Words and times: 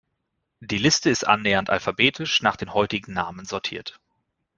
Die 0.61 0.79
Liste 0.79 1.11
ist 1.11 1.27
annähernd 1.27 1.69
alphabetisch 1.69 2.41
nach 2.41 2.55
den 2.55 2.73
heutigen 2.73 3.13
Namen 3.13 3.45
sortiert. 3.45 3.99